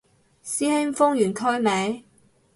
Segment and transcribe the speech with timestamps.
[0.43, 2.03] 師兄封完區未